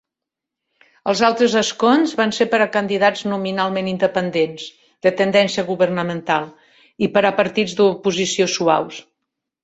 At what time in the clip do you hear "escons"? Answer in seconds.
1.59-2.13